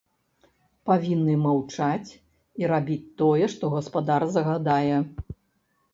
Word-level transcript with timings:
Павінны 0.89 1.35
маўчаць 1.41 2.09
і 2.63 2.71
рабіць 2.73 2.99
тое, 3.23 3.45
што 3.57 3.73
гаспадар 3.77 4.21
загадае. 4.37 4.97